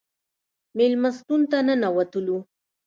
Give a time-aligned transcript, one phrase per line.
[0.77, 2.37] مېلمستون ته ننوتلو.